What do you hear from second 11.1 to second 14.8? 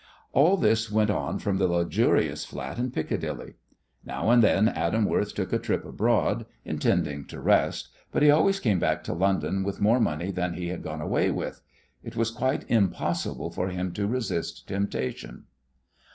with. It was quite impossible for him to resist